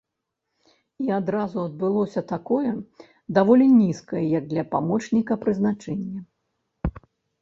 [1.07, 2.71] І адразу адбылося такое,
[3.39, 6.19] даволі нізкае як для памочніка, прызначэнне.